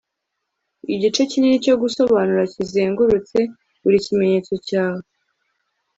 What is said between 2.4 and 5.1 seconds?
kizengurutse buri kimenyetso cyawe